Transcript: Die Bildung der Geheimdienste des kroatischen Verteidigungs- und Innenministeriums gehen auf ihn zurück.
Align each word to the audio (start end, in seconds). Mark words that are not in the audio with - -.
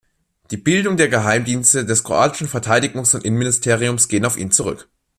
Die 0.49 0.57
Bildung 0.57 0.97
der 0.97 1.09
Geheimdienste 1.09 1.85
des 1.85 2.03
kroatischen 2.03 2.47
Verteidigungs- 2.47 3.13
und 3.13 3.23
Innenministeriums 3.23 4.07
gehen 4.07 4.25
auf 4.25 4.35
ihn 4.35 4.49
zurück. 4.49 4.89